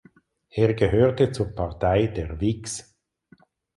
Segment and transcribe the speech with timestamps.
[0.49, 2.95] Er gehörte zur Partei der Whigs.